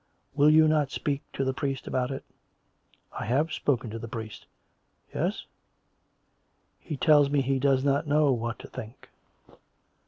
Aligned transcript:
Will 0.35 0.49
you 0.49 0.67
not 0.67 0.89
speak 0.89 1.21
to 1.33 1.43
the 1.43 1.53
priest 1.53 1.85
about 1.85 2.09
it.'' 2.09 2.25
""I 3.19 3.25
have 3.25 3.53
spoken 3.53 3.91
to 3.91 3.99
the 3.99 4.07
priest." 4.07 4.47
"Yes?"" 5.13 5.45
He 6.79 6.97
tells 6.97 7.29
me 7.29 7.41
he 7.43 7.59
does 7.59 7.83
not 7.83 8.07
know 8.07 8.31
what 8.31 8.57
to 8.57 8.67
think." 8.67 9.09